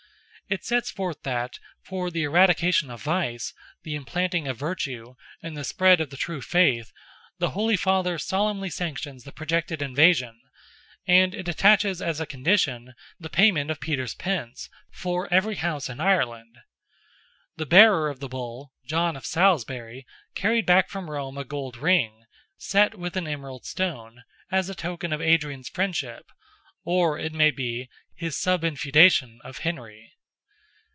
It 0.49 0.65
sets 0.65 0.91
forth 0.91 1.21
that 1.23 1.59
for 1.81 2.11
the 2.11 2.23
eradication 2.23 2.91
of 2.91 3.01
vice, 3.01 3.53
the 3.83 3.95
implanting 3.95 4.49
of 4.49 4.57
virtue, 4.57 5.15
and 5.41 5.55
the 5.55 5.63
spread 5.63 6.01
of 6.01 6.09
the 6.09 6.17
true 6.17 6.41
faith, 6.41 6.91
the 7.39 7.51
Holy 7.51 7.77
Father 7.77 8.17
solemnly 8.17 8.69
sanctions 8.69 9.23
the 9.23 9.31
projected 9.31 9.81
invasion; 9.81 10.37
and 11.07 11.33
it 11.33 11.47
attaches 11.47 12.01
as 12.01 12.19
a 12.19 12.25
condition, 12.25 12.95
the 13.17 13.29
payment 13.29 13.71
of 13.71 13.79
Peter's 13.79 14.13
pence, 14.13 14.69
for 14.91 15.33
every 15.33 15.55
house 15.55 15.87
in 15.87 16.01
Ireland. 16.01 16.57
The 17.55 17.65
bearer 17.65 18.09
of 18.09 18.19
the 18.19 18.27
Bull, 18.27 18.73
John 18.85 19.15
of 19.15 19.25
Salisbury, 19.25 20.05
carried 20.35 20.65
back 20.65 20.89
from 20.89 21.09
Rome 21.09 21.37
a 21.37 21.45
gold 21.45 21.77
ring, 21.77 22.25
set 22.57 22.95
with 22.95 23.15
an 23.15 23.25
emerald 23.25 23.65
stone, 23.65 24.25
as 24.51 24.69
a 24.69 24.75
token 24.75 25.13
of 25.13 25.21
Adrian's 25.21 25.69
friendship, 25.69 26.25
or 26.83 27.17
it 27.17 27.31
may 27.31 27.51
be, 27.51 27.87
his 28.13 28.35
subinfeudation 28.35 29.37
of 29.45 29.59
Henry. 29.59 30.17